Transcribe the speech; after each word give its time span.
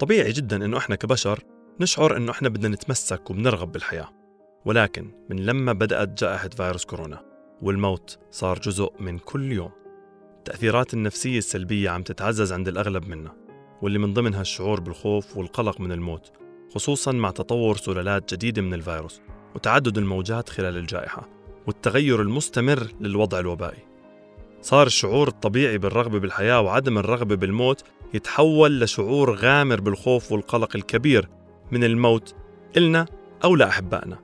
طبيعي 0.00 0.32
جدا 0.32 0.64
إنه 0.64 0.78
إحنا 0.78 0.96
كبشر 0.96 1.44
نشعر 1.80 2.16
إنه 2.16 2.32
إحنا 2.32 2.48
بدنا 2.48 2.68
نتمسك 2.68 3.30
وبنرغب 3.30 3.72
بالحياة. 3.72 4.08
ولكن 4.64 5.10
من 5.30 5.46
لما 5.46 5.72
بدأت 5.72 6.22
جائحة 6.22 6.48
فيروس 6.48 6.84
كورونا 6.84 7.24
والموت 7.62 8.18
صار 8.30 8.58
جزء 8.58 8.92
من 9.00 9.18
كل 9.18 9.52
يوم 9.52 9.70
التأثيرات 10.38 10.94
النفسية 10.94 11.38
السلبية 11.38 11.90
عم 11.90 12.02
تتعزز 12.02 12.52
عند 12.52 12.68
الأغلب 12.68 13.08
منا 13.08 13.36
واللي 13.82 13.98
من 13.98 14.14
ضمنها 14.14 14.40
الشعور 14.40 14.80
بالخوف 14.80 15.36
والقلق 15.36 15.80
من 15.80 15.92
الموت 15.92 16.32
خصوصا 16.74 17.12
مع 17.12 17.30
تطور 17.30 17.76
سلالات 17.76 18.34
جديدة 18.34 18.62
من 18.62 18.74
الفيروس 18.74 19.20
وتعدد 19.54 19.98
الموجات 19.98 20.48
خلال 20.48 20.76
الجائحة 20.76 21.28
والتغير 21.66 22.22
المستمر 22.22 22.88
للوضع 23.00 23.38
الوبائي. 23.38 23.87
صار 24.60 24.86
الشعور 24.86 25.28
الطبيعي 25.28 25.78
بالرغبة 25.78 26.18
بالحياة 26.18 26.60
وعدم 26.60 26.98
الرغبة 26.98 27.34
بالموت 27.34 27.84
يتحول 28.14 28.80
لشعور 28.80 29.34
غامر 29.34 29.80
بالخوف 29.80 30.32
والقلق 30.32 30.76
الكبير 30.76 31.28
من 31.72 31.84
الموت 31.84 32.34
إلنا 32.76 33.06
أو 33.44 33.56
لأحبائنا. 33.56 34.18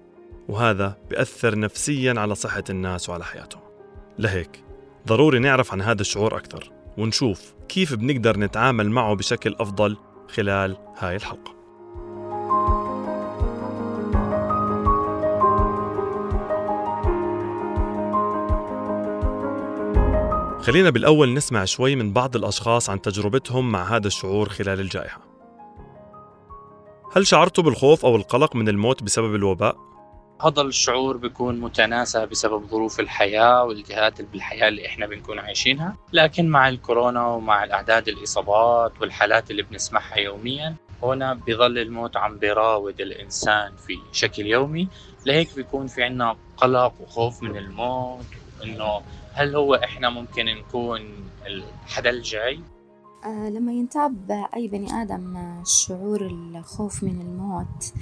وهذا 0.48 0.96
بيأثر 1.10 1.58
نفسيا 1.58 2.14
على 2.16 2.34
صحة 2.34 2.64
الناس 2.70 3.08
وعلى 3.08 3.24
حياتهم. 3.24 3.62
لهيك 4.18 4.64
ضروري 5.06 5.38
نعرف 5.38 5.72
عن 5.72 5.82
هذا 5.82 6.00
الشعور 6.00 6.36
أكثر 6.36 6.72
ونشوف 6.98 7.54
كيف 7.68 7.94
بنقدر 7.94 8.38
نتعامل 8.38 8.90
معه 8.90 9.14
بشكل 9.14 9.56
أفضل 9.58 9.96
خلال 10.28 10.76
هاي 10.98 11.16
الحلقة. 11.16 11.54
خلينا 20.64 20.90
بالأول 20.90 21.34
نسمع 21.34 21.64
شوي 21.64 21.96
من 21.96 22.12
بعض 22.12 22.36
الأشخاص 22.36 22.90
عن 22.90 23.02
تجربتهم 23.02 23.72
مع 23.72 23.96
هذا 23.96 24.06
الشعور 24.06 24.48
خلال 24.48 24.80
الجائحة. 24.80 25.20
هل 27.16 27.26
شعرتوا 27.26 27.64
بالخوف 27.64 28.04
أو 28.04 28.16
القلق 28.16 28.56
من 28.56 28.68
الموت 28.68 29.02
بسبب 29.02 29.34
الوباء؟ 29.34 29.76
هذا 30.44 30.62
الشعور 30.62 31.16
بيكون 31.16 31.60
متناسب 31.60 32.28
بسبب 32.28 32.66
ظروف 32.66 33.00
الحياة 33.00 33.64
والجهات 33.64 34.22
بالحياة 34.22 34.68
اللي 34.68 34.86
إحنا 34.86 35.06
بنكون 35.06 35.38
عايشينها. 35.38 35.96
لكن 36.12 36.48
مع 36.48 36.68
الكورونا 36.68 37.26
ومع 37.26 37.64
الأعداد 37.64 38.08
الإصابات 38.08 38.92
والحالات 39.00 39.50
اللي 39.50 39.62
بنسمعها 39.62 40.16
يوميا 40.16 40.74
هنا 41.02 41.34
بظل 41.34 41.78
الموت 41.78 42.16
عم 42.16 42.38
بيراود 42.38 43.00
الإنسان 43.00 43.72
في 43.86 43.98
شكل 44.12 44.46
يومي. 44.46 44.88
لهيك 45.26 45.48
بيكون 45.56 45.86
في 45.86 46.02
عنا 46.02 46.36
قلق 46.56 46.92
وخوف 47.00 47.42
من 47.42 47.56
الموت 47.56 48.26
إنه 48.64 49.02
هل 49.34 49.56
هو 49.56 49.74
إحنا 49.74 50.10
ممكن 50.10 50.44
نكون 50.44 51.00
الحدا 51.46 52.10
الجاي؟ 52.10 52.60
آه 53.24 53.48
لما 53.48 53.72
ينتاب 53.72 54.46
أي 54.56 54.68
بني 54.68 55.02
آدم 55.02 55.54
شعور 55.66 56.26
الخوف 56.26 57.02
من 57.02 57.20
الموت 57.20 57.92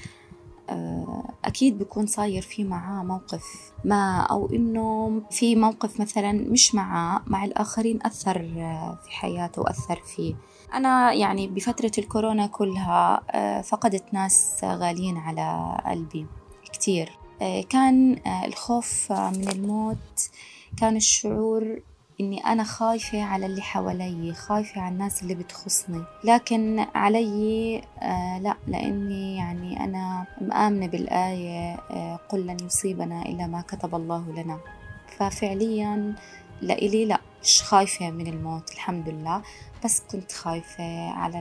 آه 0.71 1.25
أكيد 1.45 1.79
بيكون 1.79 2.07
صاير 2.07 2.43
في 2.43 2.65
معاه 2.65 3.05
موقف 3.05 3.73
ما 3.85 4.21
أو 4.21 4.51
إنه 4.53 5.23
في 5.31 5.57
موقف 5.57 6.01
مثلا 6.01 6.33
مش 6.33 6.75
معاه 6.75 7.23
مع 7.27 7.45
الآخرين 7.45 7.99
أثر 8.03 8.39
في 9.05 9.11
حياته 9.11 9.63
وأثر 9.63 10.01
فيه. 10.17 10.35
أنا 10.75 11.13
يعني 11.13 11.47
بفترة 11.49 11.91
الكورونا 11.99 12.47
كلها 12.47 13.23
آه 13.31 13.61
فقدت 13.61 14.15
ناس 14.15 14.61
غاليين 14.65 15.17
على 15.17 15.77
قلبي 15.87 16.27
كتير. 16.73 17.11
آه 17.43 17.63
كان 17.63 18.19
الخوف 18.47 19.13
من 19.13 19.49
الموت 19.53 20.31
كان 20.81 20.97
الشعور 20.97 21.81
إني 22.21 22.47
أنا 22.47 22.65
خايفة 22.65 23.23
على 23.23 23.47
اللي 23.47 23.63
حوالي 23.63 24.33
خايفة 24.33 24.81
على 24.81 24.93
الناس 24.93 25.23
اللي 25.23 25.35
بتخصني. 25.35 26.05
لكن 26.25 26.87
علي 26.95 27.83
آه 28.03 28.39
لا 28.39 28.57
لأني 28.67 29.37
يعني 29.37 29.85
أنا 29.85 30.27
مآمنة 30.41 30.87
بالآية 30.87 31.75
آه 31.75 32.21
قل 32.29 32.47
لن 32.47 32.57
يصيبنا 32.67 33.23
إلا 33.23 33.47
ما 33.47 33.61
كتب 33.61 33.95
الله 33.95 34.43
لنا. 34.43 34.59
ففعليا 35.19 36.15
لإلي 36.63 37.05
لا 37.05 37.21
مش 37.43 37.63
خايفة 37.63 38.11
من 38.11 38.27
الموت 38.27 38.73
الحمد 38.73 39.09
لله. 39.09 39.43
بس 39.85 40.03
كنت 40.13 40.33
خايفة 40.33 41.11
على 41.11 41.39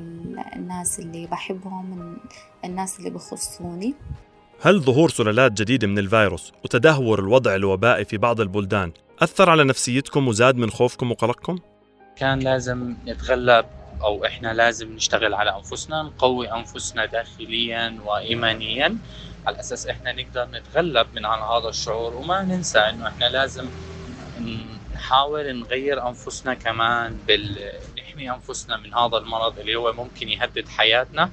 الناس 0.55 0.99
اللي 0.99 1.27
بحبهم 1.27 2.17
الناس 2.65 2.99
اللي 2.99 3.09
بخصوني. 3.09 3.93
هل 4.61 4.81
ظهور 4.81 5.09
سلالات 5.09 5.51
جديدة 5.51 5.87
من 5.87 5.99
الفيروس 5.99 6.53
وتدهور 6.63 7.19
الوضع 7.19 7.55
الوبائي 7.55 8.05
في 8.05 8.17
بعض 8.17 8.41
البلدان 8.41 8.91
أثر 9.21 9.49
على 9.49 9.63
نفسيتكم 9.63 10.27
وزاد 10.27 10.55
من 10.55 10.69
خوفكم 10.71 11.11
وقلقكم؟ 11.11 11.59
كان 12.15 12.39
لازم 12.39 12.95
نتغلب 13.05 13.65
أو 14.01 14.25
إحنا 14.25 14.53
لازم 14.53 14.95
نشتغل 14.95 15.33
على 15.33 15.55
أنفسنا 15.55 16.03
نقوي 16.03 16.51
أنفسنا 16.51 17.05
داخليا 17.05 17.99
وإيمانيا 18.05 18.97
على 19.47 19.59
أساس 19.59 19.87
إحنا 19.87 20.11
نقدر 20.11 20.47
نتغلب 20.51 21.07
من 21.15 21.25
عن 21.25 21.39
هذا 21.39 21.69
الشعور 21.69 22.15
وما 22.15 22.41
ننسى 22.43 22.79
إنه 22.79 23.07
إحنا 23.07 23.25
لازم 23.25 23.65
نحاول 24.95 25.59
نغير 25.59 26.07
أنفسنا 26.07 26.53
كمان 26.53 27.17
بال 27.27 27.71
نحمي 27.97 28.31
أنفسنا 28.31 28.77
من 28.77 28.93
هذا 28.93 29.17
المرض 29.17 29.59
اللي 29.59 29.75
هو 29.75 29.93
ممكن 29.93 30.29
يهدد 30.29 30.67
حياتنا 30.67 31.29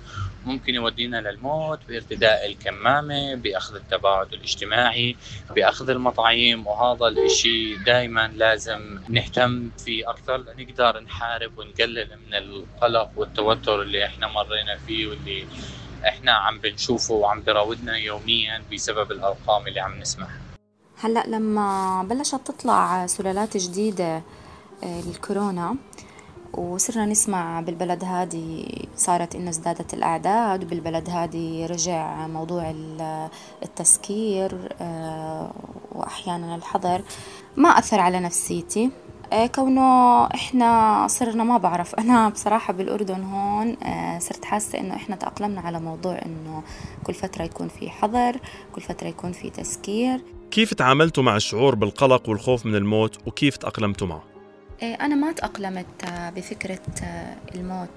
ممكن 0.48 0.74
يودينا 0.74 1.16
للموت 1.30 1.78
بارتداء 1.88 2.46
الكمامة 2.46 3.34
بأخذ 3.34 3.74
التباعد 3.74 4.32
الاجتماعي 4.32 5.16
بأخذ 5.56 5.90
المطاعيم. 5.90 6.66
وهذا 6.66 7.06
الإشي 7.08 7.74
دائما 7.74 8.32
لازم 8.34 8.98
نهتم 9.08 9.70
فيه 9.84 10.10
أكثر 10.10 10.36
لنقدر 10.36 11.00
نحارب 11.00 11.58
ونقلل 11.58 12.08
من 12.26 12.34
القلق 12.34 13.10
والتوتر 13.16 13.82
اللي 13.82 14.04
إحنا 14.06 14.28
مرينا 14.28 14.78
فيه 14.86 15.06
واللي 15.06 15.46
إحنا 16.08 16.32
عم 16.32 16.58
بنشوفه 16.58 17.14
وعم 17.14 17.42
براودنا 17.42 17.96
يوميا 17.96 18.62
بسبب 18.72 19.12
الأرقام 19.12 19.66
اللي 19.66 19.80
عم 19.80 19.98
نسمعها. 20.00 20.40
هلأ 21.00 21.24
لما 21.26 22.02
بلشت 22.10 22.40
تطلع 22.44 23.06
سلالات 23.06 23.56
جديدة 23.56 24.22
للكورونا 24.82 25.76
وصرنا 26.52 27.06
نسمع 27.06 27.60
بالبلد 27.60 28.04
هذه 28.04 28.64
صارت 28.96 29.34
إنه 29.34 29.50
ازدادت 29.50 29.94
الأعداد 29.94 30.64
وبالبلد 30.64 31.10
هذه 31.10 31.66
رجع 31.66 32.26
موضوع 32.26 32.74
التسكير 33.62 34.58
وأحيانا 35.92 36.54
الحظر. 36.54 37.02
ما 37.56 37.68
أثر 37.68 38.00
على 38.00 38.20
نفسيتي. 38.20 38.90
كونه 39.54 40.24
إحنا 40.26 41.06
صرنا 41.08 41.44
ما 41.44 41.58
بعرف. 41.58 41.94
أنا 42.00 42.28
بصراحة 42.28 42.72
بالأردن 42.72 43.22
هون 43.22 43.76
صرت 44.18 44.44
حاسة 44.44 44.78
إنه 44.80 44.96
إحنا 44.96 45.16
تأقلمنا 45.16 45.60
على 45.60 45.80
موضوع 45.80 46.18
إنه 46.26 46.62
كل 47.04 47.14
فترة 47.14 47.42
يكون 47.42 47.68
في 47.68 47.90
حظر 47.90 48.36
كل 48.74 48.80
فترة 48.80 49.08
يكون 49.08 49.32
في 49.32 49.50
تسكير. 49.50 50.20
كيف 50.50 50.74
تعاملتوا 50.74 51.22
مع 51.22 51.36
الشعور 51.36 51.74
بالقلق 51.74 52.28
والخوف 52.28 52.66
من 52.66 52.74
الموت 52.74 53.26
وكيف 53.26 53.56
تأقلمتوا 53.56 54.06
معه؟ 54.06 54.37
أنا 54.82 55.14
ما 55.14 55.32
تأقلمت 55.32 56.04
بفكرة 56.36 56.80
الموت. 57.54 57.88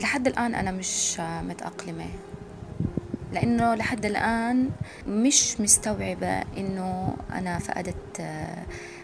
لحد 0.00 0.26
الآن 0.26 0.54
أنا 0.54 0.70
مش 0.70 1.20
متأقلمة. 1.20 2.06
لأنه 3.32 3.74
لحد 3.74 4.04
الآن 4.04 4.70
مش 5.06 5.60
مستوعبة 5.60 6.40
إنه 6.56 7.16
أنا 7.32 7.58
فقدت 7.58 8.22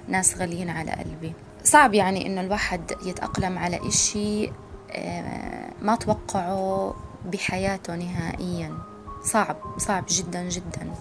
ناس 0.09 0.37
غاليين 0.39 0.71
على 0.71 0.91
قلبي. 0.91 1.33
صعب 1.65 1.95
يعني 1.95 2.27
إنه 2.27 2.41
الواحد 2.41 2.93
يتأقلم 3.07 3.59
على 3.59 3.89
إشي 3.89 4.51
ما 5.83 5.97
توقعه 6.01 6.95
بحياته 7.33 7.97
نهائيا. 7.97 8.79
صعب 9.25 9.57
صعب 9.79 10.05
جدا 10.09 10.49
جدا. 10.49 10.95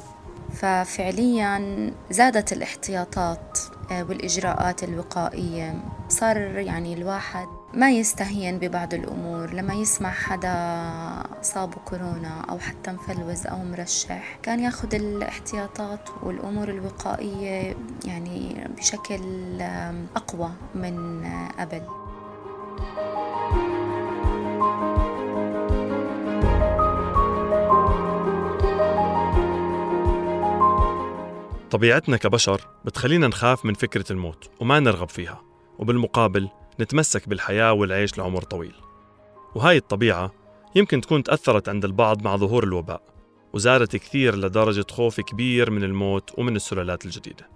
ففعليا 0.54 1.92
زادت 2.12 2.54
الاحتياطات. 2.54 3.60
والإجراءات 3.92 4.84
الوقائية. 4.84 5.82
صار 6.10 6.38
يعني 6.38 6.94
الواحد 6.94 7.48
ما 7.74 7.92
يستهين 7.92 8.60
ببعض 8.60 8.94
الأمور. 8.94 9.54
لما 9.54 9.74
يسمع 9.74 10.12
حدا 10.12 10.54
صابه 11.42 11.75
كورونا 11.86 12.42
أو 12.50 12.60
حتى 12.60 12.92
مفلوز 12.92 13.48
أو 13.48 13.63
مرشح 13.63 14.38
كان 14.44 14.60
ياخد 14.60 14.94
الاحتياطات 14.94 16.10
والأمور 16.24 16.69
الوقائية 16.69 17.75
يعني 18.06 18.68
بشكل 18.78 19.22
أقوى 20.16 20.52
من 20.75 21.25
قبل 21.60 21.81
طبيعتنا 31.74 32.18
كبشر 32.18 32.62
بتخلينا 32.86 33.28
نخاف 33.28 33.66
من 33.66 33.74
فكرة 33.74 34.06
الموت 34.12 34.50
وما 34.60 34.80
نرغب 34.80 35.10
فيها 35.10 35.42
وبالمقابل 35.80 36.50
نتمسك 36.80 37.30
بالحياة 37.30 37.74
والعيش 37.74 38.18
لعمر 38.18 38.42
طويل. 38.42 38.74
وهاي 39.56 39.78
الطبيعة 39.78 40.34
يمكن 40.75 41.02
تكون 41.02 41.24
تأثرت 41.24 41.70
عند 41.70 41.86
البعض 41.86 42.24
مع 42.24 42.36
ظهور 42.36 42.64
الوباء 42.64 43.02
وزادت 43.54 43.96
كثير 43.96 44.36
لدرجة 44.36 44.86
خوف 44.92 45.22
كبير 45.22 45.72
من 45.72 45.84
الموت 45.84 46.40
ومن 46.40 46.56
السلالات 46.56 47.06
الجديدة. 47.06 47.53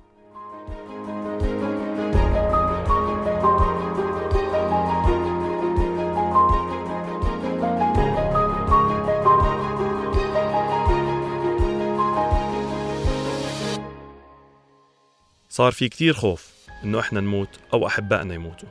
صار 15.57 15.71
في 15.71 15.89
كتير 15.89 16.13
خوف 16.13 16.51
إنه 16.83 16.99
إحنا 16.99 17.19
نموت 17.19 17.59
أو 17.73 17.87
أحبائنا 17.87 18.33
يموتوا. 18.33 18.69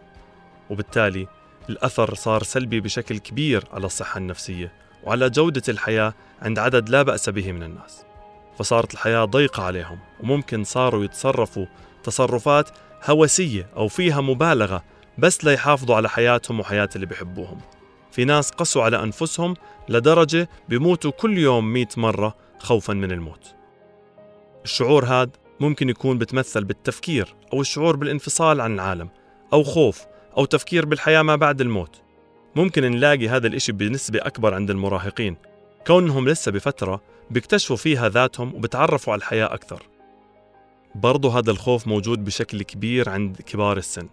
وبالتالي 0.71 1.27
الأثر 1.71 2.15
صار 2.15 2.43
سلبي 2.43 2.81
بشكل 2.81 3.19
كبير 3.19 3.65
على 3.73 3.87
الصحة 3.87 4.19
النفسية 4.19 4.73
وعلى 5.05 5.31
جودة 5.31 5.63
الحياة 5.69 6.15
عند 6.43 6.59
عدد 6.59 6.89
لا 6.89 7.03
بأس 7.03 7.29
به 7.29 7.53
من 7.53 7.63
الناس. 7.63 8.05
فصارت 8.59 8.95
الحياة 8.95 9.25
ضيقة 9.25 9.63
عليهم 9.63 9.99
وممكن 10.21 10.65
صاروا 10.65 11.05
يتصرفوا 11.05 11.67
تصرفات 12.03 12.71
هوسية 13.05 13.69
أو 13.77 13.89
فيها 13.89 14.21
مبالغة 14.21 14.85
بس 15.19 15.45
ليحافظوا 15.45 15.97
على 15.97 16.09
حياتهم 16.09 16.61
وحياة 16.61 16.89
اللي 16.97 17.07
بيحبوهم. 17.07 17.59
في 18.11 18.25
ناس 18.25 18.51
قسوا 18.51 18.83
على 18.83 19.03
أنفسهم 19.03 19.55
لدرجة 19.89 20.49
بيموتوا 20.69 21.11
كل 21.11 21.39
يوم 21.39 21.73
مئة 21.73 21.89
مرة 21.97 22.37
خوفا 22.59 22.95
من 22.95 23.13
الموت. 23.13 23.55
الشعور 24.65 25.05
هذا 25.05 25.46
ممكن 25.61 25.89
يكون 25.89 26.19
بتمثل 26.19 26.65
بالتفكير 26.65 27.35
أو 27.53 27.61
الشعور 27.61 27.97
بالانفصال 27.97 28.61
عن 28.61 28.75
العالم 28.75 29.09
أو 29.53 29.63
خوف 29.63 30.07
أو 30.37 30.45
تفكير 30.45 30.87
بالحياة 30.87 31.23
ما 31.23 31.37
بعد 31.37 31.61
الموت. 31.61 32.03
ممكن 32.57 32.83
نلاقي 32.83 33.29
هذا 33.29 33.47
الإشي 33.47 33.73
بنسبة 33.73 34.19
أكبر 34.23 34.55
عند 34.55 34.71
المراهقين 34.71 35.37
كونهم 35.87 36.29
لسه 36.29 36.53
بفترة 36.53 37.03
بيكتشفوا 37.31 37.77
فيها 37.77 38.09
ذاتهم 38.09 38.55
وبتعرفوا 38.55 39.13
على 39.13 39.19
الحياة 39.19 39.55
أكثر. 39.55 39.83
برضو 40.95 41.29
هذا 41.29 41.51
الخوف 41.51 41.87
موجود 41.87 42.25
بشكل 42.25 42.63
كبير 42.63 43.09
عند 43.09 43.37
كبار 43.37 43.77
السن 43.77 44.09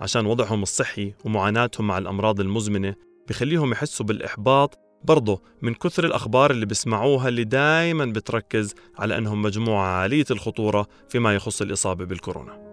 عشان 0.00 0.26
وضعهم 0.26 0.62
الصحي 0.62 1.14
ومعاناتهم 1.24 1.86
مع 1.86 1.98
الأمراض 1.98 2.40
المزمنة 2.40 2.94
بخليهم 3.28 3.72
يحسوا 3.72 4.06
بالإحباط 4.06 4.78
برضه 5.04 5.42
من 5.62 5.74
كثر 5.74 6.04
الأخبار 6.04 6.50
اللي 6.50 6.66
بيسمعوها 6.66 7.28
اللي 7.28 7.44
دايما 7.44 8.04
بتركز 8.04 8.74
على 8.98 9.18
أنهم 9.18 9.42
مجموعة 9.42 9.86
عالية 9.86 10.24
الخطورة 10.30 10.86
فيما 11.08 11.34
يخص 11.34 11.62
الإصابة 11.62 12.04
بالكورونا. 12.04 12.64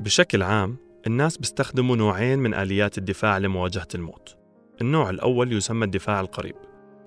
بشكل 0.00 0.42
عام 0.42 0.76
الناس 1.06 1.38
بيستخدموا 1.38 1.96
نوعين 1.96 2.38
من 2.38 2.54
آليات 2.54 2.98
الدفاع 2.98 3.38
لمواجهة 3.38 3.88
الموت. 3.94 4.36
النوع 4.80 5.10
الأول 5.10 5.52
يسمى 5.52 5.84
الدفاع 5.84 6.20
القريب 6.20 6.56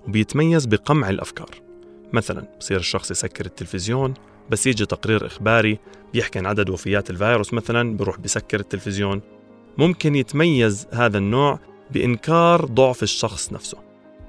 وبيتميز 0.08 0.66
بقمع 0.66 1.10
الأفكار. 1.10 1.50
مثلا 2.12 2.56
بصير 2.58 2.76
الشخص 2.76 3.10
يسكر 3.10 3.46
التلفزيون 3.46 4.14
بس 4.50 4.66
يجي 4.66 4.86
تقرير 4.86 5.26
إخباري 5.26 5.78
بيحكي 6.12 6.38
عن 6.38 6.46
عدد 6.46 6.70
وفيات 6.70 7.10
الفيروس 7.10 7.54
مثلا 7.54 7.96
بروح 7.96 8.20
بسكر 8.20 8.60
التلفزيون. 8.60 9.20
ممكن 9.78 10.14
يتميز 10.14 10.86
هذا 10.92 11.18
النوع 11.18 11.58
بإنكار 11.90 12.64
ضعف 12.64 13.02
الشخص 13.02 13.52
نفسه. 13.52 13.78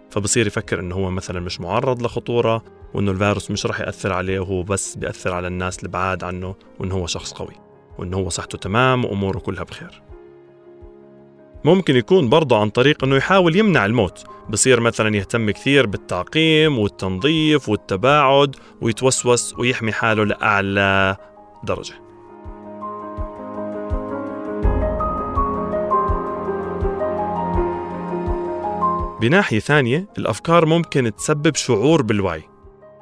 فبصير 0.10 0.48
يفكر 0.48 0.80
إنه 0.80 0.95
هو 0.95 1.12
مثلا 1.12 1.39
مش 1.39 1.62
معرض 1.62 2.01
لخطورة 2.01 2.63
وإنه 2.94 3.12
الفيروس 3.12 3.51
مش 3.51 3.65
رح 3.65 3.80
يأثر 3.80 4.13
عليه 4.13 4.39
وهو 4.39 4.63
بس 4.63 4.95
بيأثر 4.95 5.33
على 5.33 5.48
الناس 5.48 5.83
البعاد 5.83 6.24
عنه 6.24 6.56
وإنه 6.80 6.95
هو 6.95 7.07
شخص 7.07 7.33
قوي 7.33 7.56
وإنه 7.98 8.18
هو 8.18 8.30
صحته 8.30 8.57
تمام 8.57 9.06
وأموره 9.06 9.39
كلها 9.39 9.63
بخير. 9.63 10.01
ممكن 11.65 11.95
يكون 11.95 12.30
برضه 12.30 12.62
عن 12.62 12.69
طريق 12.69 13.04
إنه 13.04 13.15
يحاول 13.15 13.56
يمنع 13.56 13.86
الموت. 13.86 14.24
بصير 14.50 14.80
مثلا 14.80 15.15
يهتم 15.15 15.51
كثير 15.51 15.86
بالتعقيم 15.86 16.80
والتنظيف 16.80 17.69
والتباعد 17.69 18.56
ويتوسوس 18.81 19.56
ويحمي 19.60 19.92
حاله 19.92 20.24
لأعلى 20.24 21.15
درجة. 21.63 21.94
بناحية 29.21 29.59
ثانية 29.59 30.07
الأفكار 30.18 30.66
ممكن 30.66 31.16
تسبب 31.16 31.56
شعور 31.56 32.01
بالوعي. 32.01 32.44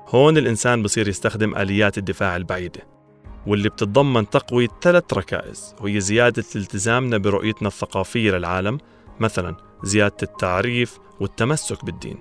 هون 0.08 0.38
الإنسان 0.38 0.84
بصير 0.84 1.08
يستخدم 1.08 1.56
آليات 1.56 1.98
الدفاع 1.98 2.36
البعيدة. 2.36 3.01
واللي 3.48 3.70
بتتضمن 3.70 4.30
تقوية 4.30 4.68
ثلاث 4.82 5.14
ركائز. 5.14 5.76
وهي 5.82 6.00
زيادة 6.00 6.44
التزامنا 6.56 7.18
برؤيتنا 7.18 7.68
الثقافية 7.68 8.32
للعالم 8.32 8.78
مثلا 9.20 9.56
زيادة 9.84 10.18
التعريف 10.24 11.00
والتمسك 11.20 11.86
بالدين 11.86 12.18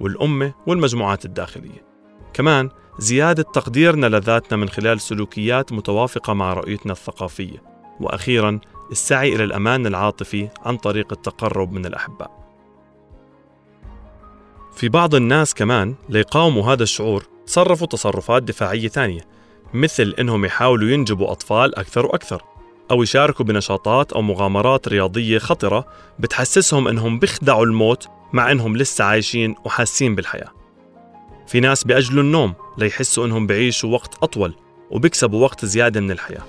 والأمة 0.00 0.54
والمجموعات 0.66 1.24
الداخلية. 1.24 1.86
كمان 2.32 2.70
زيادة 2.98 3.42
تقديرنا 3.42 4.06
لذاتنا 4.06 4.58
من 4.58 4.68
خلال 4.68 5.00
سلوكيات 5.00 5.72
متوافقة 5.72 6.32
مع 6.32 6.52
رؤيتنا 6.52 6.92
الثقافية. 6.92 7.62
وأخيرا 8.00 8.60
السعي 8.90 9.34
إلى 9.34 9.44
الأمان 9.44 9.86
العاطفي 9.86 10.48
عن 10.64 10.76
طريق 10.76 11.12
التقرب 11.12 11.72
من 11.72 11.86
الأحباء. 11.86 12.42
في 14.72 14.88
بعض 14.88 15.14
الناس 15.14 15.54
كمان 15.54 15.94
ليقاوموا 16.08 16.72
هذا 16.72 16.82
الشعور 16.82 17.26
تصرفوا 17.46 17.86
تصرفات 17.86 18.42
دفاعية 18.42 18.88
ثانية 18.88 19.20
مثل 19.74 20.14
إنهم 20.20 20.44
يحاولوا 20.44 20.90
ينجبوا 20.90 21.32
أطفال 21.32 21.78
أكثر 21.78 22.06
وأكثر 22.06 22.42
أو 22.90 23.02
يشاركوا 23.02 23.44
بنشاطات 23.44 24.12
أو 24.12 24.22
مغامرات 24.22 24.88
رياضية 24.88 25.38
خطرة 25.38 25.84
بتحسسهم 26.18 26.88
إنهم 26.88 27.18
بيخدعوا 27.18 27.66
الموت 27.66 28.08
مع 28.32 28.52
إنهم 28.52 28.76
لسه 28.76 29.04
عايشين 29.04 29.54
وحاسين 29.64 30.14
بالحياة. 30.14 30.52
في 31.46 31.60
ناس 31.60 31.84
بيأجلوا 31.84 32.22
النوم 32.22 32.54
ليحسوا 32.78 33.26
إنهم 33.26 33.46
بعيشوا 33.46 33.92
وقت 33.92 34.14
أطول 34.22 34.54
وبيكسبوا 34.90 35.42
وقت 35.42 35.64
زيادة 35.64 36.00
من 36.00 36.10
الحياة. 36.10 36.42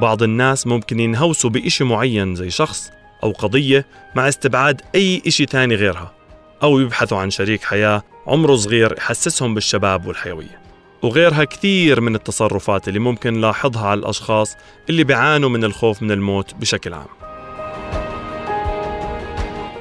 بعض 0.00 0.22
الناس 0.22 0.66
ممكن 0.66 1.00
ينهوسوا 1.00 1.50
بإشي 1.50 1.84
معين 1.84 2.34
زي 2.34 2.50
شخص 2.50 2.90
أو 3.22 3.32
قضية 3.32 3.86
مع 4.14 4.28
استبعاد 4.28 4.80
أي 4.94 5.22
إشي 5.26 5.46
تاني 5.46 5.74
غيرها. 5.74 6.23
أو 6.64 6.80
يبحثوا 6.80 7.18
عن 7.18 7.30
شريك 7.30 7.62
حياة 7.62 8.02
عمره 8.26 8.56
صغير 8.56 8.94
يحسسهم 8.98 9.54
بالشباب 9.54 10.06
والحيوية. 10.06 10.60
وغيرها 11.02 11.44
كثير 11.44 12.00
من 12.00 12.14
التصرفات 12.14 12.88
اللي 12.88 12.98
ممكن 12.98 13.34
نلاحظها 13.34 13.86
على 13.86 14.00
الأشخاص 14.00 14.56
اللي 14.90 15.04
بيعانوا 15.04 15.48
من 15.48 15.64
الخوف 15.64 16.02
من 16.02 16.10
الموت 16.10 16.54
بشكل 16.54 16.94
عام. 16.94 17.06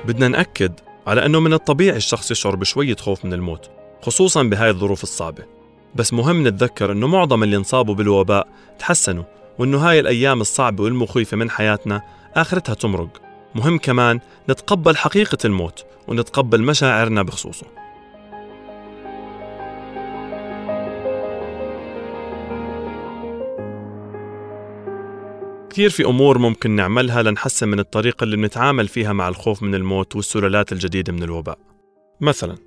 بدنا 0.05 0.27
نأكد 0.27 0.79
على 1.07 1.25
أنه 1.25 1.39
من 1.39 1.53
الطبيعي 1.53 1.97
الشخص 1.97 2.31
يشعر 2.31 2.55
بشوية 2.55 2.95
خوف 2.95 3.25
من 3.25 3.33
الموت 3.33 3.69
خصوصا 4.01 4.43
بهاي 4.43 4.69
الظروف 4.69 5.03
الصعبة. 5.03 5.43
بس 5.95 6.13
مهم 6.13 6.47
نتذكر 6.47 6.91
أنه 6.91 7.07
معظم 7.07 7.43
اللي 7.43 7.55
انصابوا 7.57 7.95
بالوباء 7.95 8.47
تحسنوا 8.79 9.23
وأنه 9.59 9.77
هاي 9.77 9.99
الأيام 9.99 10.41
الصعبة 10.41 10.83
والمخيفة 10.83 11.37
من 11.37 11.49
حياتنا 11.49 12.01
آخرتها 12.35 12.75
تمرق. 12.75 13.22
مهم 13.55 13.77
كمان 13.77 14.19
نتقبل 14.49 14.97
حقيقة 14.97 15.37
الموت 15.45 15.85
ونتقبل 16.07 16.61
مشاعرنا 16.61 17.23
بخصوصه. 17.23 17.65
كثير 25.69 25.89
في 25.89 26.05
أمور 26.05 26.37
ممكن 26.37 26.71
نعملها 26.71 27.23
لنحسن 27.23 27.67
من 27.67 27.79
الطريقة 27.79 28.23
اللي 28.23 28.37
بنتعامل 28.37 28.87
فيها 28.87 29.13
مع 29.13 29.27
الخوف 29.27 29.63
من 29.63 29.75
الموت 29.75 30.15
والسلالات 30.15 30.71
الجديدة 30.71 31.13
من 31.13 31.23
الوباء. 31.23 31.57
مثلا 32.21 32.57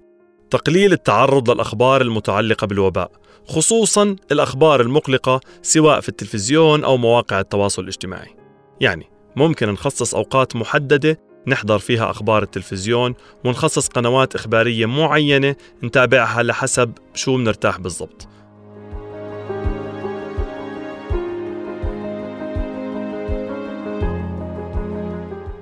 تقليل 0.50 0.92
التعرض 0.92 1.50
للأخبار 1.50 2.02
المتعلقة 2.02 2.66
بالوباء 2.66 3.10
خصوصا 3.46 4.16
الأخبار 4.32 4.80
المقلقة 4.80 5.40
سواء 5.62 6.00
في 6.00 6.08
التلفزيون 6.08 6.84
أو 6.84 6.96
مواقع 6.96 7.40
التواصل 7.40 7.82
الاجتماعي. 7.82 8.36
يعني 8.80 9.15
ممكن 9.36 9.68
نخصص 9.68 10.14
أوقات 10.14 10.56
محددة 10.56 11.18
نحضر 11.46 11.78
فيها 11.78 12.10
أخبار 12.10 12.42
التلفزيون 12.42 13.14
ونخصص 13.44 13.88
قنوات 13.88 14.34
إخبارية 14.34 14.86
معينة 14.86 15.56
نتابعها 15.84 16.42
لحسب 16.42 16.92
شو 17.14 17.36
بنرتاح 17.36 17.78
بالضبط. 17.80 18.28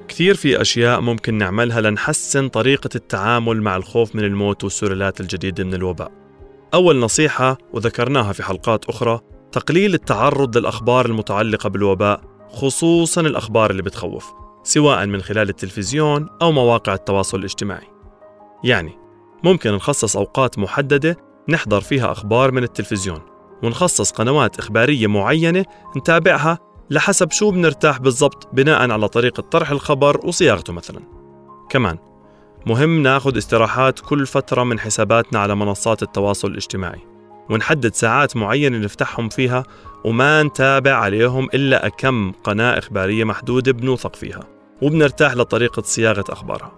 كثير 0.09 0.35
في 0.35 0.61
أشياء 0.61 1.01
ممكن 1.01 1.35
نعملها 1.35 1.81
لنحسن 1.81 2.49
طريقة 2.49 2.91
التعامل 2.95 3.63
مع 3.63 3.77
الخوف 3.77 4.17
من 4.17 4.25
الموت 4.25 4.65
والسلالات 4.65 5.21
الجديدة 5.21 5.65
من 5.65 5.75
الوباء. 5.75 6.13
أول 6.75 6.99
نصيحة 6.99 7.59
وذكرناها 7.73 8.33
في 8.33 8.43
حلقات 8.43 8.85
أخرى 8.85 9.21
تقليل 9.53 9.95
التعرض 9.95 10.59
للأخبار 10.59 11.07
المتعلقة 11.07 11.69
بالوباء 11.69 12.34
خصوصا 12.55 13.21
الأخبار 13.21 13.71
اللي 13.71 13.83
بتخوف 13.83 14.33
سواء 14.63 15.07
من 15.07 15.23
خلال 15.23 15.49
التلفزيون 15.49 16.29
أو 16.43 16.53
مواقع 16.53 16.95
التواصل 16.95 17.39
الاجتماعي. 17.39 17.87
يعني 18.65 18.99
ممكن 19.45 19.73
نخصص 19.73 20.17
أوقات 20.17 20.59
محددة 20.59 21.17
نحضر 21.49 21.81
فيها 21.81 22.13
أخبار 22.13 22.53
من 22.53 22.63
التلفزيون 22.63 23.21
ونخصص 23.63 24.11
قنوات 24.11 24.59
إخبارية 24.59 25.07
معينة 25.07 25.65
نتابعها 25.97 26.59
لحسب 26.91 27.31
شو 27.31 27.51
بنرتاح 27.51 27.99
بالضبط 27.99 28.49
بناء 28.53 28.91
على 28.91 29.09
طريقة 29.09 29.41
طرح 29.41 29.71
الخبر 29.71 30.27
وصياغته 30.27 30.73
مثلا. 30.73 31.01
كمان 31.71 31.99
مهم 32.67 33.03
ناخذ 33.03 33.39
استراحات 33.39 34.01
كل 34.01 34.27
فترة 34.27 34.65
من 34.65 34.79
حساباتنا 34.81 35.39
على 35.39 35.55
منصات 35.55 36.03
التواصل 36.03 36.49
الاجتماعي 36.49 37.01
ونحدد 37.51 37.95
ساعات 37.95 38.37
معينة 38.37 38.79
نفتحهم 38.79 39.29
فيها 39.29 39.65
وما 40.05 40.43
نتابع 40.43 40.93
عليهم 40.93 41.49
إلا 41.55 41.87
أكم 41.87 42.33
قناة 42.45 42.79
إخبارية 42.79 43.25
محدودة 43.25 43.73
بنوثق 43.73 44.17
فيها 44.17 44.41
وبنرتاح 44.83 45.35
لطريقة 45.35 45.83
صياغة 45.83 46.25
أخبارها. 46.29 46.73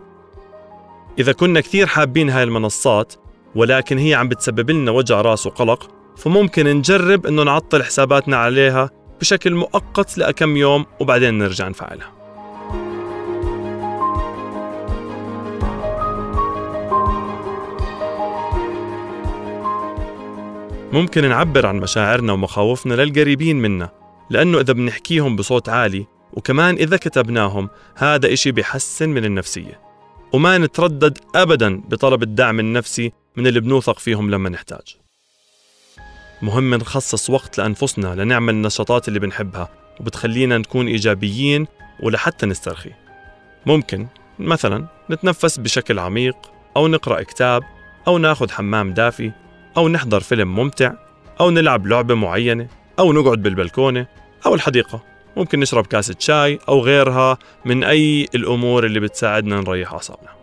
إذا 1.18 1.33
كنا 1.33 1.61
كثير 1.61 1.87
حابين 1.87 2.30
هاي 2.30 2.42
المنصات 2.42 3.14
ولكن 3.54 3.99
هي 3.99 4.14
عم 4.14 4.28
بتسبب 4.28 4.71
لنا 4.71 4.90
وجع 4.90 5.21
راس 5.21 5.47
وقلق 5.47 5.90
فممكن 6.16 6.66
نجرب 6.66 7.26
إنه 7.26 7.42
نعطل 7.42 7.83
حساباتنا 7.83 8.37
عليها 8.37 8.90
بشكل 9.21 9.54
مؤقت 9.54 10.18
لأكم 10.18 10.56
يوم 10.56 10.87
وبعدين 11.00 11.38
نرجع 11.38 11.68
نفعلها. 11.68 12.15
ممكن 20.96 21.28
نعبر 21.28 21.66
عن 21.66 21.76
مشاعرنا 21.76 22.32
ومخاوفنا 22.32 22.94
للقريبين 22.94 23.56
منا 23.56 23.90
لأنه 24.30 24.60
إذا 24.60 24.72
بنحكيهم 24.72 25.36
بصوت 25.36 25.68
عالي 25.68 26.06
وكمان 26.32 26.74
إذا 26.74 26.96
كتبناهم 26.96 27.70
هذا 27.96 28.32
إشي 28.32 28.52
بيحسن 28.52 29.08
من 29.08 29.24
النفسية. 29.24 29.80
وما 30.32 30.58
نتردد 30.58 31.18
أبدا 31.34 31.80
بطلب 31.80 32.22
الدعم 32.22 32.60
النفسي 32.60 33.12
من 33.36 33.46
اللي 33.46 33.60
بنوثق 33.60 33.98
فيهم 33.98 34.30
لما 34.30 34.48
نحتاج. 34.48 34.96
مهم 36.42 36.74
نخصص 36.74 37.30
وقت 37.30 37.58
لأنفسنا 37.58 38.14
لنعمل 38.14 38.54
النشاطات 38.54 39.08
اللي 39.08 39.18
بنحبها 39.18 39.68
وبتخلينا 40.00 40.58
نكون 40.58 40.86
إيجابيين 40.86 41.66
ولحتى 42.00 42.46
نسترخي. 42.46 42.92
ممكن 43.66 44.06
مثلا 44.38 44.86
نتنفس 45.10 45.60
بشكل 45.60 45.98
عميق 45.98 46.36
أو 46.76 46.88
نقرأ 46.88 47.22
كتاب 47.22 47.62
أو 48.06 48.18
ناخذ 48.18 48.50
حمام 48.50 48.94
دافي 48.94 49.32
أو 49.76 49.88
نحضر 49.88 50.21
فيلم 50.21 50.54
ممتع 50.54 50.92
أو 51.40 51.50
نلعب 51.50 51.87
لعبة 51.87 52.14
معينة 52.14 52.68
أو 52.99 53.12
نقعد 53.12 53.42
بالبلكونة 53.42 54.06
أو 54.47 54.54
الحديقة. 54.54 55.02
ممكن 55.37 55.61
نشرب 55.61 55.87
كاسة 55.87 56.14
شاي 56.18 56.59
أو 56.68 56.80
غيرها 56.80 57.38
من 57.64 57.85
أي 57.85 58.28
الأمور 58.35 58.87
اللي 58.87 59.00
بتساعدنا 59.00 59.61
نريح 59.61 59.92
أعصابنا. 59.92 60.37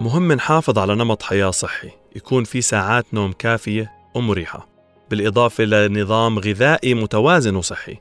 مهم 0.00 0.32
نحافظ 0.32 0.78
على 0.78 0.94
نمط 0.94 1.22
حياة 1.22 1.50
صحي 1.50 1.90
يكون 2.16 2.44
في 2.44 2.60
ساعات 2.60 3.06
نوم 3.12 3.32
كافية 3.32 3.92
ومريحة 4.14 4.68
بالإضافة 5.10 5.64
لنظام 5.64 6.38
غذائي 6.38 6.94
متوازن 6.94 7.56
وصحي. 7.56 7.96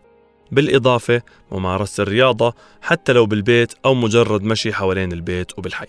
بالإضافة 0.52 1.22
ممارسة 1.52 2.04
الرياضة 2.04 2.54
حتى 2.82 3.14
لو 3.14 3.26
بالبيت 3.26 3.74
أو 3.86 3.94
مجرد 3.94 4.44
مشي 4.44 4.74
حوالين 4.74 5.12
البيت 5.12 5.60
وبالحي. 5.60 5.88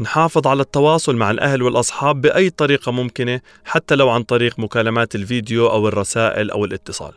نحافظ 0.00 0.46
على 0.46 0.62
التواصل 0.62 1.16
مع 1.16 1.30
الأهل 1.30 1.62
والأصحاب 1.62 2.20
بأي 2.20 2.50
طريقة 2.50 2.92
ممكنة 2.92 3.40
حتى 3.64 3.94
لو 3.94 4.08
عن 4.08 4.22
طريق 4.22 4.58
مكالمات 4.58 5.14
الفيديو 5.14 5.66
أو 5.66 5.88
الرسائل 5.88 6.50
أو 6.50 6.64
الاتصال. 6.64 7.12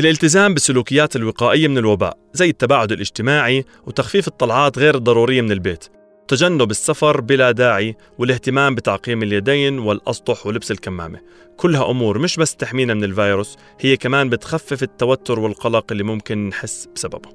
الالتزام 0.00 0.54
بالسلوكيات 0.54 1.16
الوقائية 1.16 1.68
من 1.68 1.78
الوباء 1.78 2.18
زي 2.32 2.50
التباعد 2.50 2.92
الاجتماعي 2.92 3.64
وتخفيف 3.86 4.28
الطلعات 4.28 4.78
غير 4.78 4.94
الضرورية 4.94 5.40
من 5.40 5.52
البيت. 5.52 5.97
تجنب 6.28 6.70
السفر 6.70 7.20
بلا 7.20 7.50
داعي 7.50 7.96
والاهتمام 8.18 8.74
بتعقيم 8.74 9.22
اليدين 9.22 9.78
والأسطح 9.78 10.46
ولبس 10.46 10.70
الكمامة. 10.70 11.20
كلها 11.56 11.90
أمور 11.90 12.18
مش 12.18 12.36
بس 12.36 12.56
تحمينا 12.56 12.94
من 12.94 13.04
الفيروس 13.04 13.56
هي 13.80 13.96
كمان 13.96 14.28
بتخفف 14.28 14.82
التوتر 14.82 15.40
والقلق 15.40 15.92
اللي 15.92 16.02
ممكن 16.02 16.48
نحس 16.48 16.88
بسببه. 16.94 17.30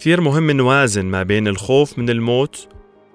كثير 0.00 0.20
مهم 0.20 0.50
نوازن 0.50 1.04
ما 1.04 1.22
بين 1.22 1.48
الخوف 1.48 1.98
من 1.98 2.10
الموت 2.10 2.68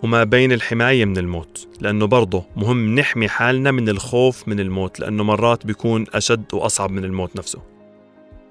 وما 0.03 0.23
بين 0.23 0.51
الحماية 0.51 1.05
من 1.05 1.17
الموت 1.17 1.67
لأنه 1.81 2.05
برضه 2.05 2.45
مهم 2.55 2.95
نحمي 2.99 3.27
حالنا 3.27 3.71
من 3.71 3.89
الخوف 3.89 4.47
من 4.47 4.59
الموت 4.59 4.99
لأنه 4.99 5.23
مرات 5.23 5.65
بيكون 5.65 6.05
أشد 6.13 6.53
وأصعب 6.53 6.91
من 6.91 7.05
الموت 7.05 7.35
نفسه. 7.35 7.61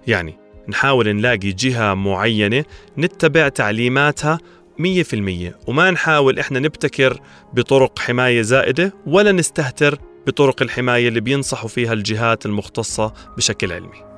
يعني 0.06 0.38
نحاول 0.68 1.16
نلاقي 1.16 1.52
جهة 1.52 1.94
معينة 1.94 2.64
نتبع 2.98 3.48
تعليماتها 3.48 4.38
مية 4.82 5.02
في 5.02 5.16
المية. 5.16 5.58
وما 5.66 5.90
نحاول 5.90 6.38
إحنا 6.38 6.60
نبتكر 6.60 7.20
بطرق 7.52 7.98
حماية 7.98 8.42
زائدة 8.42 8.94
ولا 9.06 9.32
نستهتر 9.32 9.98
بطرق 10.26 10.62
الحماية 10.62 11.08
اللي 11.08 11.20
بينصحوا 11.20 11.68
فيها 11.68 11.92
الجهات 11.92 12.46
المختصة 12.46 13.12
بشكل 13.36 13.72
علمي. 13.72 14.12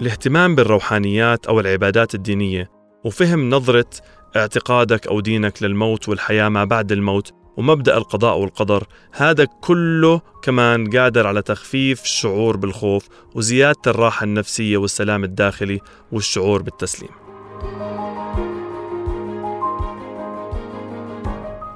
الاهتمام 0.00 0.54
بالروحانيات 0.54 1.46
أو 1.46 1.60
العبادات 1.60 2.14
الدينية 2.14 2.70
وفهم 3.04 3.50
نظرة 3.50 3.90
اعتقادك 4.36 5.06
أو 5.06 5.20
دينك 5.20 5.62
للموت 5.62 6.08
والحياة 6.08 6.48
ما 6.48 6.64
بعد 6.64 6.92
الموت 6.92 7.32
ومبدأ 7.58 7.96
القضاء 7.96 8.38
والقدر 8.38 8.84
هذا 9.12 9.44
كله 9.44 10.20
كمان 10.42 10.90
قادر 10.90 11.26
على 11.26 11.42
تخفيف 11.42 12.02
الشعور 12.02 12.56
بالخوف 12.56 13.08
وزيادة 13.34 13.80
الراحة 13.86 14.24
النفسية 14.24 14.76
والسلام 14.76 15.24
الداخلي 15.24 15.80
والشعور 16.12 16.62
بالتسليم. 16.62 17.10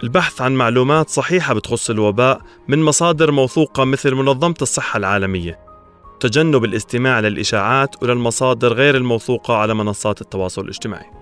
البحث 0.03 0.41
عن 0.41 0.53
معلومات 0.55 1.11
صحيحة 1.11 1.55
بتخص 1.55 1.91
الوباء 1.91 2.41
من 2.69 2.83
مصادر 2.83 3.31
موثوقة 3.31 3.85
مثل 3.85 4.15
منظمة 4.15 4.55
الصحة 4.63 4.97
العالمية 4.97 5.59
تجنب 6.21 6.65
الاستماع 6.65 7.21
للإشاعات 7.21 8.03
وللمصادر 8.03 8.73
غير 8.73 8.97
الموثوقة 8.97 9.55
على 9.55 9.75
منصات 9.75 10.21
التواصل 10.21 10.63
الاجتماعي. 10.63 11.22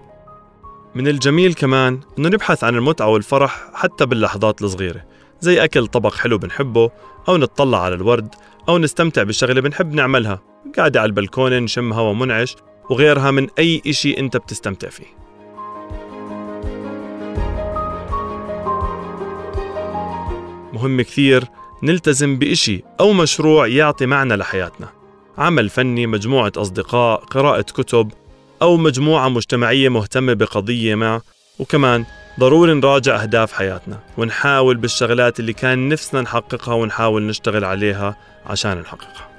من 0.94 1.08
الجميل 1.08 1.54
كمان 1.54 2.00
إنه 2.18 2.28
نبحث 2.28 2.64
عن 2.64 2.74
المتعة 2.74 3.08
والفرح 3.08 3.70
حتى 3.74 4.06
باللحظات 4.06 4.62
الصغيرة 4.62 5.04
زي 5.40 5.64
أكل 5.64 5.86
طبق 5.86 6.14
حلو 6.14 6.38
بنحبه 6.38 6.90
أو 7.28 7.36
نتطلع 7.36 7.82
على 7.82 7.94
الورد 7.94 8.34
أو 8.68 8.78
نستمتع 8.78 9.22
بشغلة 9.22 9.60
بنحب 9.60 9.94
نعملها 9.94 10.42
قاعدة 10.76 11.00
على 11.00 11.08
البلكونة 11.08 11.58
نشم 11.58 11.92
هوا 11.92 12.14
منعش 12.14 12.56
وغيرها 12.90 13.30
من 13.30 13.46
أي 13.58 13.82
إشي 13.86 14.18
أنت 14.18 14.36
بتستمتع 14.36 14.88
فيه. 14.88 15.20
مهم 20.72 21.00
كثير 21.00 21.44
نلتزم 21.82 22.38
بإشي 22.38 22.82
أو 23.00 23.12
مشروع 23.12 23.66
يعطي 23.66 24.06
معنى 24.06 24.36
لحياتنا. 24.36 24.88
عمل 25.38 25.68
فني 25.68 26.06
مجموعة 26.06 26.52
أصدقاء 26.56 27.20
قراءة 27.20 27.62
كتب 27.62 28.12
أو 28.62 28.76
مجموعة 28.76 29.28
مجتمعية 29.28 29.88
مهتمة 29.88 30.32
بقضية 30.32 30.94
ما 30.94 31.20
وكمان 31.58 32.04
ضروري 32.40 32.74
نراجع 32.74 33.22
أهداف 33.22 33.52
حياتنا 33.52 33.98
ونحاول 34.18 34.76
بالشغلات 34.76 35.40
اللي 35.40 35.52
كان 35.52 35.88
نفسنا 35.88 36.20
نحققها 36.20 36.74
ونحاول 36.74 37.22
نشتغل 37.22 37.64
عليها 37.64 38.16
عشان 38.46 38.78
نحققها. 38.78 39.30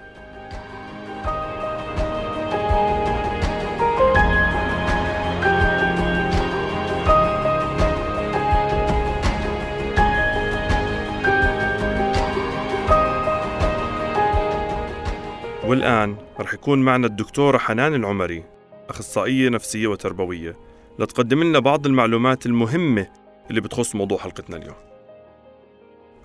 والآن 15.63 16.17
رح 16.39 16.53
يكون 16.53 16.79
معنا 16.79 17.07
الدكتورة 17.07 17.57
حنان 17.57 17.95
العمري. 17.95 18.43
أخصائية 18.91 19.49
نفسية 19.49 19.87
وتربوية. 19.87 20.55
لتقدم 20.99 21.43
لنا 21.43 21.59
بعض 21.59 21.85
المعلومات 21.85 22.45
المهمة 22.45 23.07
اللي 23.49 23.61
بتخص 23.61 23.95
موضوع 23.95 24.17
حلقتنا 24.17 24.57
اليوم. 24.57 24.75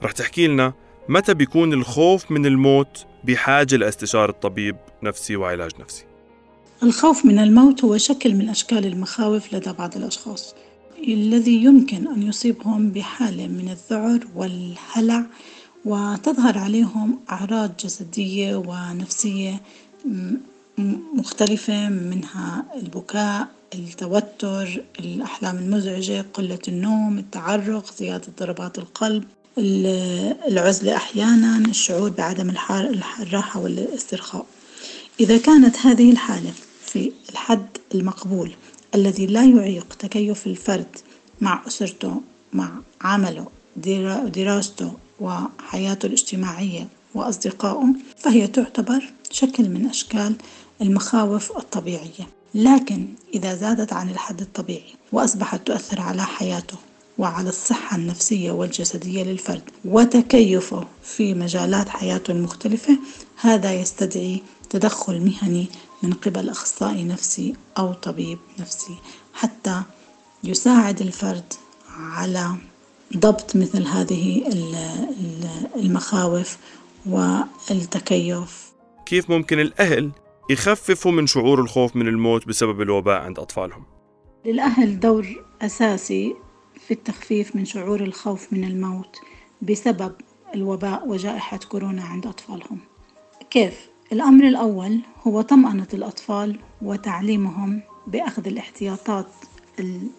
رح 0.02 0.12
تحكي 0.12 0.46
لنا 0.46 0.72
متى 1.08 1.34
بيكون 1.34 1.72
الخوف 1.72 2.30
من 2.30 2.46
الموت 2.46 3.06
بحاجة 3.24 3.76
لاستشارة 3.76 4.32
طبيب 4.32 4.76
نفسي 5.02 5.36
وعلاج 5.36 5.70
نفسي. 5.80 6.04
الخوف 6.82 7.24
من 7.24 7.38
الموت 7.38 7.84
هو 7.84 7.96
شكل 7.96 8.34
من 8.34 8.48
أشكال 8.48 8.86
المخاوف 8.86 9.54
لدى 9.54 9.72
بعض 9.72 9.96
الأشخاص 9.96 10.54
الذي 11.08 11.64
يمكن 11.64 12.08
أن 12.08 12.22
يصيبهم 12.22 12.90
بحالة 12.90 13.46
من 13.46 13.68
الذعر 13.68 14.20
والهلع 14.34 15.26
وتظهر 15.84 16.58
عليهم 16.58 17.20
أعراض 17.30 17.76
جسدية 17.76 18.56
ونفسية 18.56 19.60
مختلفة 21.14 21.88
منها 21.88 22.64
البكاء 22.76 23.48
التوتر 23.74 24.82
الأحلام 25.00 25.56
المزعجة 25.56 26.24
قلة 26.34 26.58
النوم 26.68 27.18
التعرق 27.18 27.94
زيادة 27.98 28.26
ضربات 28.38 28.78
القلب 28.78 29.24
العزلة 30.48 30.96
أحيانا 30.96 31.58
الشعور 31.58 32.10
بعدم 32.10 32.54
الراحة 33.20 33.60
والاسترخاء. 33.60 34.46
إذا 35.20 35.38
كانت 35.38 35.76
هذه 35.76 36.10
الحالة 36.12 36.52
في 36.86 37.12
الحد 37.30 37.66
المقبول 37.94 38.52
الذي 38.94 39.26
لا 39.26 39.44
يعيق 39.44 39.94
تكيف 39.94 40.46
الفرد 40.46 40.96
مع 41.40 41.62
أسرته 41.66 42.20
مع 42.52 42.70
عمله 43.00 43.46
دراسته 44.26 44.92
وحياته 45.20 46.06
الاجتماعية 46.06 46.88
وأصدقائه 47.14 47.94
فهي 48.16 48.46
تعتبر 48.46 49.12
شكل 49.30 49.68
من 49.68 49.86
أشكال 49.86 50.36
المخاوف 50.82 51.56
الطبيعية. 51.56 52.26
لكن 52.54 53.08
إذا 53.34 53.54
زادت 53.54 53.92
عن 53.92 54.10
الحد 54.10 54.40
الطبيعي 54.40 54.94
وأصبحت 55.12 55.66
تؤثر 55.66 56.00
على 56.00 56.24
حياته 56.24 56.76
وعلى 57.18 57.48
الصحة 57.48 57.96
النفسية 57.96 58.50
والجسدية 58.50 59.22
للفرد 59.22 59.62
وتكيفه 59.84 60.86
في 61.02 61.34
مجالات 61.34 61.88
حياته 61.88 62.30
المختلفة 62.30 62.98
هذا 63.40 63.74
يستدعي 63.74 64.42
تدخل 64.70 65.20
مهني 65.20 65.66
من 66.02 66.12
قبل 66.12 66.48
أخصائي 66.48 67.04
نفسي 67.04 67.54
أو 67.78 67.92
طبيب 67.92 68.38
نفسي. 68.58 68.94
حتى 69.34 69.82
يساعد 70.44 71.00
الفرد 71.00 71.52
على 71.88 72.54
ضبط 73.16 73.56
مثل 73.56 73.86
هذه 73.86 74.42
المخاوف 75.76 76.56
والتكيف 77.06 78.65
كيف 79.06 79.30
ممكن 79.30 79.60
الأهل 79.60 80.10
يخففوا 80.50 81.12
من 81.12 81.26
شعور 81.26 81.60
الخوف 81.60 81.96
من 81.96 82.08
الموت 82.08 82.48
بسبب 82.48 82.80
الوباء 82.80 83.20
عند 83.20 83.38
أطفالهم؟ 83.38 83.84
للأهل 84.44 85.00
دور 85.00 85.26
أساسي 85.62 86.34
في 86.86 86.90
التخفيف 86.90 87.56
من 87.56 87.64
شعور 87.64 88.00
الخوف 88.00 88.52
من 88.52 88.64
الموت 88.64 89.16
بسبب 89.62 90.12
الوباء 90.54 91.08
وجائحة 91.08 91.56
كورونا 91.56 92.02
عند 92.02 92.26
أطفالهم 92.26 92.78
كيف؟ 93.50 93.88
الأمر 94.12 94.44
الأول 94.48 95.00
هو 95.26 95.40
طمأنة 95.40 95.88
الأطفال 95.94 96.60
وتعليمهم 96.82 97.82
بأخذ 98.06 98.46
الاحتياطات 98.46 99.26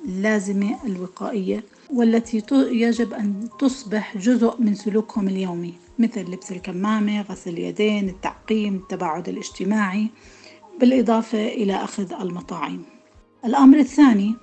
اللازمة 0.05 0.77
الوقائية 0.85 1.63
والتي 1.93 2.43
يجب 2.51 3.13
أن 3.13 3.49
تصبح 3.59 4.17
جزء 4.17 4.55
من 4.59 4.75
سلوكهم 4.75 5.27
اليومي 5.27 5.73
مثل 5.99 6.21
لبس 6.21 6.51
الكمامة، 6.51 7.21
غسل 7.21 7.49
اليدين، 7.49 8.09
التعقيم، 8.09 8.75
التباعد 8.75 9.29
الاجتماعي، 9.29 10.07
بالإضافة 10.79 11.47
إلى 11.47 11.73
أخذ 11.73 12.13
المطاعم. 12.21 12.81
الأمر 13.45 13.77
الثاني 13.77 14.35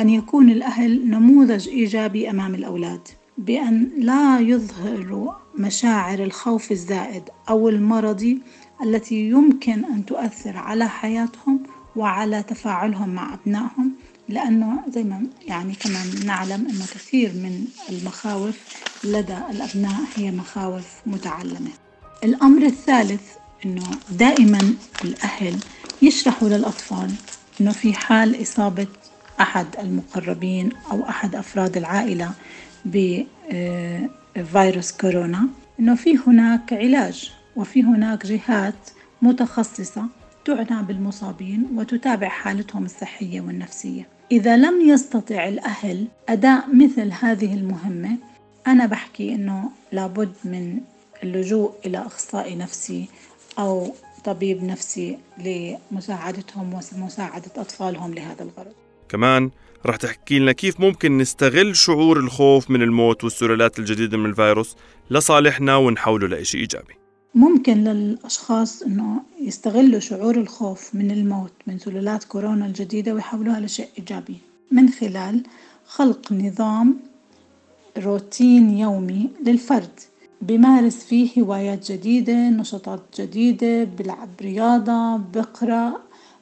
أن 0.00 0.10
يكون 0.10 0.50
الأهل 0.50 1.10
نموذج 1.10 1.68
إيجابي 1.68 2.30
أمام 2.30 2.54
الأولاد 2.54 3.08
بأن 3.38 3.90
لا 3.96 4.40
يظهروا 4.40 5.32
مشاعر 5.58 6.18
الخوف 6.18 6.72
الزائد 6.72 7.22
أو 7.48 7.68
المرضي 7.68 8.42
التي 8.84 9.28
يمكن 9.28 9.84
أن 9.84 10.06
تؤثر 10.06 10.56
على 10.56 10.88
حياتهم 10.88 11.62
وعلى 11.96 12.42
تفاعلهم 12.42 13.08
مع 13.08 13.34
أبنائهم 13.34 13.92
لأنه 14.28 14.80
زي 14.88 15.02
ما 15.02 15.22
يعني 15.48 15.74
كمان 15.74 16.26
نعلم 16.26 16.66
أنه 16.70 16.84
كثير 16.94 17.28
من 17.32 17.64
المخاوف 17.90 18.58
لدى 19.04 19.36
الأبناء 19.50 20.00
هي 20.16 20.30
مخاوف 20.30 20.86
متعلمة. 21.06 21.70
الأمر 22.24 22.66
الثالث 22.66 23.22
أنه 23.64 23.90
دائما 24.10 24.74
الأهل 25.04 25.56
يشرحوا 26.02 26.48
للأطفال 26.48 27.10
أنه 27.60 27.72
في 27.72 27.94
حال 27.94 28.42
إصابة 28.42 28.86
أحد 29.40 29.66
المقربين 29.78 30.70
أو 30.92 31.08
أحد 31.08 31.34
أفراد 31.34 31.76
العائلة 31.76 32.30
بفيروس 32.84 34.92
كورونا 34.92 35.48
أنه 35.80 35.94
في 35.94 36.18
هناك 36.26 36.72
علاج 36.72 37.32
وفي 37.56 37.82
هناك 37.82 38.26
جهات 38.26 38.74
متخصصة 39.22 40.06
تعنى 40.44 40.82
بالمصابين 40.82 41.66
وتتابع 41.74 42.28
حالتهم 42.28 42.84
الصحية 42.84 43.40
والنفسية. 43.40 44.13
إذا 44.32 44.56
لم 44.56 44.80
يستطع 44.80 45.48
الأهل 45.48 46.06
أداء 46.28 46.74
مثل 46.74 47.12
هذه 47.12 47.54
المهمة 47.54 48.16
أنا 48.66 48.86
بحكي 48.86 49.34
إنه 49.34 49.70
لابد 49.92 50.32
من 50.44 50.80
اللجوء 51.22 51.72
إلى 51.86 51.98
أخصائي 51.98 52.54
نفسي 52.54 53.08
أو 53.58 53.94
طبيب 54.24 54.64
نفسي 54.64 55.18
لمساعدتهم 55.38 56.80
ومساعدة 56.94 57.50
أطفالهم 57.56 58.14
لهذا 58.14 58.42
الغرض. 58.42 58.72
كمان 59.08 59.50
رح 59.86 59.96
تحكي 59.96 60.38
لنا 60.38 60.52
كيف 60.52 60.80
ممكن 60.80 61.18
نستغل 61.18 61.76
شعور 61.76 62.18
الخوف 62.18 62.70
من 62.70 62.82
الموت 62.82 63.24
والسلالات 63.24 63.78
الجديدة 63.78 64.18
من 64.18 64.26
الفيروس 64.26 64.76
لصالحنا 65.10 65.76
ونحوله 65.76 66.28
لإشي 66.28 66.58
إيجابي. 66.58 67.03
ممكن 67.34 67.84
للأشخاص 67.84 68.82
أنه 68.82 69.20
يستغلوا 69.40 70.00
شعور 70.00 70.36
الخوف 70.36 70.94
من 70.94 71.10
الموت 71.10 71.52
من 71.66 71.78
سلالات 71.78 72.24
كورونا 72.24 72.66
الجديدة 72.66 73.14
ويحولوها 73.14 73.60
لشيء 73.60 73.88
إيجابي. 73.98 74.36
من 74.70 74.88
خلال 74.88 75.42
خلق 75.86 76.32
نظام 76.32 76.96
روتين 77.98 78.78
يومي 78.78 79.30
للفرد 79.46 80.00
بمارس 80.42 80.96
فيه 80.96 81.42
هوايات 81.42 81.92
جديدة 81.92 82.48
نشاطات 82.48 83.00
جديدة 83.20 83.84
بلعب 83.84 84.28
رياضة 84.40 85.16
بقرأ 85.16 85.92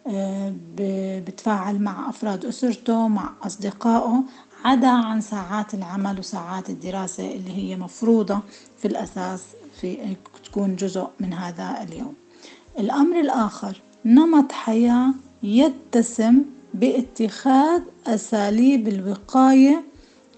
آه، 0.06 0.54
بتفاعل 0.76 1.78
مع 1.78 2.08
أفراد 2.10 2.44
أسرته 2.44 3.08
مع 3.08 3.32
أصدقائه. 3.42 4.22
عدا 4.64 4.88
عن 4.88 5.20
ساعات 5.20 5.74
العمل 5.74 6.18
وساعات 6.18 6.70
الدراسة 6.70 7.32
اللي 7.32 7.56
هي 7.56 7.76
مفروضة 7.76 8.40
في 8.78 8.88
الأساس 8.88 9.42
في 9.80 10.16
تكون 10.44 10.76
جزء 10.76 11.06
من 11.20 11.32
هذا 11.32 11.82
اليوم. 11.82 12.14
الأمر 12.78 13.20
الآخر 13.20 13.80
نمط 14.04 14.52
حياة 14.52 15.14
يتسم 15.42 16.42
باتخاذ 16.74 17.82
أساليب 18.06 18.88
الوقاية 18.88 19.84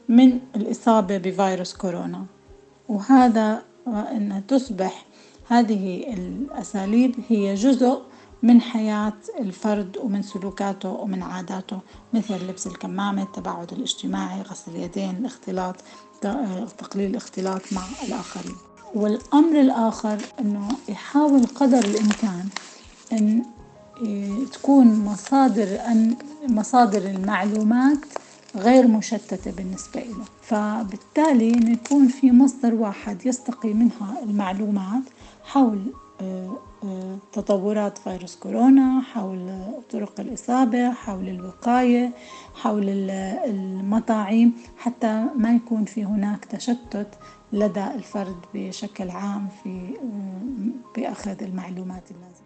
من 0.09 0.41
الإصابة 0.57 1.19
بفيروس 1.19 1.75
كورونا. 1.75 2.25
وهذا 2.89 3.63
أن 3.87 4.43
تصبح 4.49 5.07
هذه 5.49 6.15
الأساليب 6.15 7.15
هي 7.29 7.55
جزء 7.55 8.03
من 8.45 8.61
حياة 8.61 9.13
الفرد 9.41 9.97
ومن 10.03 10.23
سلوكاته 10.23 10.89
ومن 10.89 11.23
عاداته 11.23 11.79
مثل 12.13 12.49
لبس 12.49 12.67
الكمامة 12.67 13.23
التباعد 13.23 13.73
الاجتماعي 13.73 14.43
غسل 14.43 14.71
اليدين 14.71 15.17
الاختلاط 15.17 15.77
تقليل 16.79 17.11
الاختلاط 17.11 17.73
مع 17.73 17.83
الآخرين. 18.03 18.57
والأمر 18.95 19.61
الآخر 19.61 20.19
أنه 20.41 20.69
يحاول 20.89 21.47
قدر 21.47 21.79
الإمكان 21.79 22.49
أن 23.13 23.43
تكون 24.53 25.05
مصادر 25.05 25.81
أن 25.87 26.17
مصادر 26.49 27.11
المعلومات 27.11 27.99
غير 28.57 28.87
مشتتة 28.87 29.51
بالنسبة 29.51 30.01
له 30.01 30.25
فبالتالي 30.43 31.73
يكون 31.73 32.09
في 32.09 32.33
مصدر 32.33 32.75
واحد 32.75 33.27
يستقي 33.27 33.73
منها 33.73 34.23
المعلومات 34.23 35.03
حول 35.45 35.79
آه، 35.79 35.99
آه، 35.99 36.04
تطورات 37.33 37.99
فيروس 37.99 38.37
كورونا 38.37 39.03
حول 39.13 39.65
طرق 39.91 40.21
الإصابة 40.21 40.93
حول 40.93 41.29
الوقاية 41.29 42.13
حول 42.55 42.85
المطاعم 42.89 44.53
حتى 44.79 45.25
ما 45.37 45.53
يكون 45.55 45.85
في 45.85 46.05
هناك 46.05 46.45
تشتت 46.45 47.09
لدى 47.53 47.85
الفرد 47.87 48.37
بشكل 48.55 49.11
عام 49.11 49.49
في 49.63 49.97
بأخذ 50.97 51.43
المعلومات 51.43 52.03
اللازمة 52.11 52.45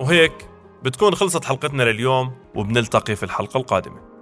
وهيك 0.00 0.32
بتكون 0.84 1.14
خلصت 1.14 1.44
حلقتنا 1.44 1.82
لليوم 1.82 2.32
وبنلتقي 2.54 3.16
في 3.16 3.22
الحلقة 3.22 3.58
القادمة. 3.58 4.13